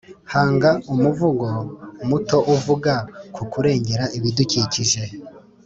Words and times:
Hanga 0.33 0.69
umuvugo 0.93 1.47
muto 2.09 2.37
uvuga 2.55 2.93
ku 3.35 3.41
kurengera 3.51 4.05
ibidukikije 4.17 5.03